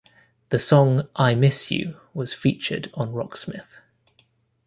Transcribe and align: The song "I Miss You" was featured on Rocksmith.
The 0.49 0.57
song 0.57 1.07
"I 1.15 1.35
Miss 1.35 1.69
You" 1.69 1.99
was 2.15 2.33
featured 2.33 2.89
on 2.95 3.13
Rocksmith. 3.13 3.75